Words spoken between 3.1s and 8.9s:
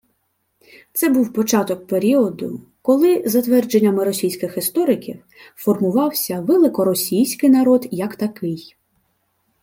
за твердженнями російських істориків, формувався «великоросійський» народ як такий